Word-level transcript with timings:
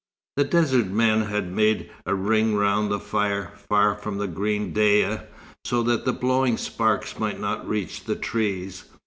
The 0.35 0.43
desert 0.45 0.87
men 0.87 1.21
had 1.25 1.51
made 1.51 1.91
a 2.07 2.15
ring 2.15 2.55
round 2.55 2.89
the 2.89 2.99
fire, 2.99 3.51
far 3.69 3.93
from 3.93 4.17
the 4.17 4.25
green 4.27 4.73
daya, 4.73 5.27
so 5.63 5.83
that 5.83 6.05
the 6.05 6.11
blowing 6.11 6.57
sparks 6.57 7.19
might 7.19 7.39
not 7.39 7.69
reach 7.69 8.03
the 8.05 8.15
trees. 8.15 8.85